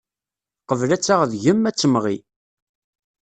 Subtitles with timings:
[0.69, 2.15] Qbel ad taɣ deg-m, ad temɣi.